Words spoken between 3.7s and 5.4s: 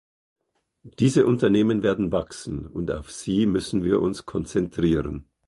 wir uns konzentrieren.